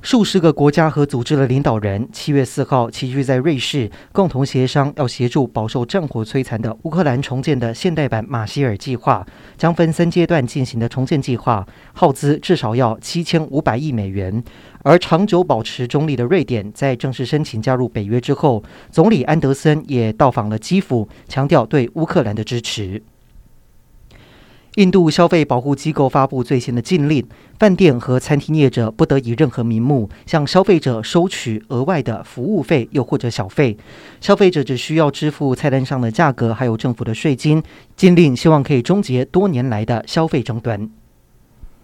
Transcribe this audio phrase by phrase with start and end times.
[0.00, 9.26] 数十个国家和组织的领导人七月四号齐聚在瑞士，共同协商要协助饱受战火摧残的乌克兰重建的现代版马歇尔计划，
[9.56, 14.42] 将分三阶段进行的重建计划，耗资至少要七千五百亿美元。
[14.84, 23.02] 而长久保持中立的瑞典，在正式申请加入北约之后，总理安德森也到访了基辅，强调对乌克兰的支持。
[24.76, 27.24] 印度消费保护机构发布最新的禁令，
[27.58, 33.76] 饭店和餐厅业者不得以任何名目向消费者收取额外的服务费，又或者小费。
[34.20, 37.62] 消费者只需要支付菜单上的价格，还有政府的税金。
[37.96, 40.88] 禁令希望可以终结多年来的消费争端。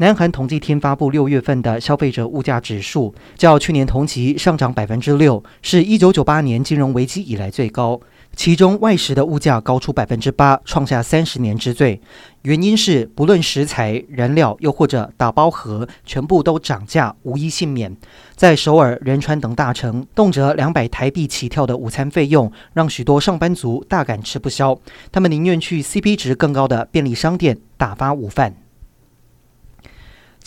[0.00, 8.00] 南韩统计厅发布六月份的消费者物价指数，较去年同期上涨百分之六，是一九九八年金融危机以来最高。
[8.34, 12.00] 其中外食的物价高出百分之八，创下三十年之最。
[12.42, 17.94] 原因是不论食材、燃料，又或者打包盒，全部都涨价，无一幸免。
[18.34, 24.80] 在首尔、仁川等大城，动辄两百台币起跳的午餐费用，让许多上班族大感吃不消。
[25.12, 28.56] 他们宁愿去 CP 值更高的便利商店打发午饭。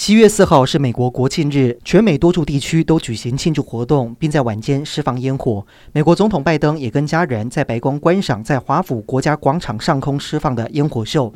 [0.06, 5.66] 七月四号是美国国庆日，全美多处地区都举行庆祝活动，并在晚间释放烟火。
[5.94, 11.34] 美国总统拜登也跟家人在白宫观赏在华府国家广场上空释放的烟火秀。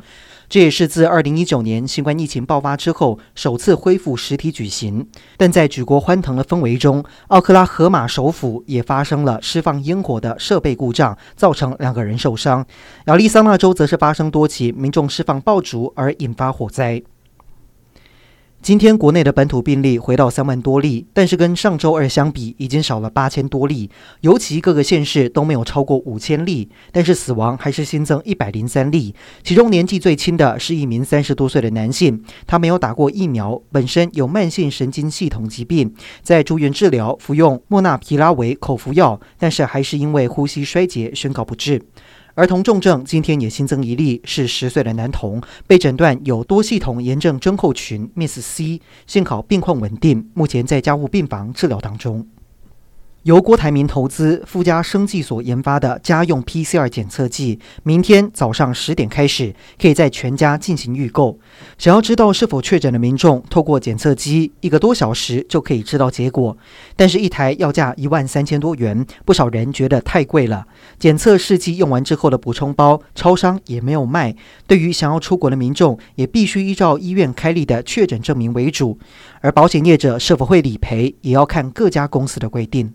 [0.50, 5.08] 这也是自二零一九年新冠疫情爆发之后首次恢复实体举行。
[5.38, 12.66] 但在举国欢腾的氛围中，奥克拉荷马首府也发生了释放烟火的设备故障，造成两个人受伤。
[13.06, 17.02] 亚利桑那州则是发生多起民众释放爆竹而引发火灾。
[18.60, 23.88] 今天国内的本土病例回到三万多例，但是跟上周二相比，已经少了八千多例。
[24.20, 29.14] 尤其各个县市都没有超过五千例，但是死亡还是新增一百零三例。
[29.42, 41.80] 其中年纪最轻的是一名三十多岁的男性，他没有打过疫苗，本身有慢性神经系统疾病，在住院治疗，服用莫纳皮拉韦口服药，但是还是因为呼吸衰竭宣告不治。
[42.38, 52.24] 儿童重症今天也新增一例，是十岁的男童，被诊断有多系统炎症症候群 （Miss C），幸好病况稳定，目前在家务病房治疗当中。
[53.28, 61.38] 由郭台铭投资、富嘉生技所研发的家用 PCR 检测剂，明天早上十点开始，可以在全家进行预购。
[61.76, 66.56] 想要知道是否确诊的民众，透过检测机，一个多小时就可以知道结果。
[66.96, 70.64] 但是，一台要价一万三千多元，不少人觉得太贵了。
[70.98, 74.34] 检测试剂用完之后的补充包，超商也没有卖。
[74.66, 78.98] 对于想要出国的民众，也必须依照医院开立的确诊证明为主。
[79.42, 82.94] 而保险业者是否会理赔，也要看各家公司的规定。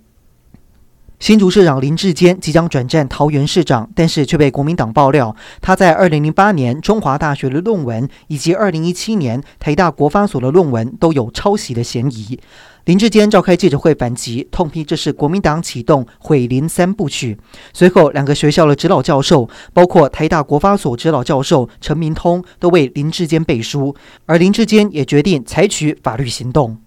[1.20, 12.38] 新竹市长林志坚即将转战桃园市长，但是却被国民党爆料，他在二零零八年中华大学的论文以及二零一七年台大国发所的论文都有抄袭的嫌疑。
[12.84, 17.38] 林志坚召开记者会反击，痛批这是国民党启动毁林三部曲。
[17.72, 26.78] 随后，两个学校的指导教授，包括台大国发所指导教授陈明通，都为林志坚背书，而林志坚也决定采取法律行动。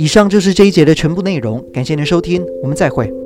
[0.00, 3.19] 以上就是这一节的全部内容，感谢您收听，我们再会。